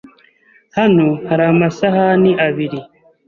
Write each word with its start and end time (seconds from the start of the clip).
Hano 0.77 1.07
hari 1.27 1.43
amasahani 1.51 2.31
abiri. 2.47 2.79